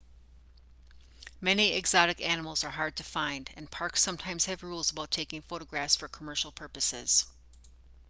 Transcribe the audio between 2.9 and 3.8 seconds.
to find and